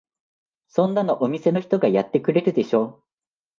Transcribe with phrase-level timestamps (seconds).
[0.67, 3.03] そんなのお店の人がやってくれるでしょ。